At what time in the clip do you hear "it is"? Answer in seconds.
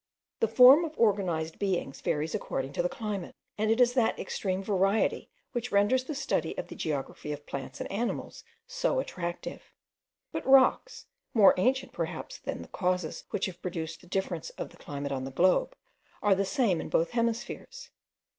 3.69-3.93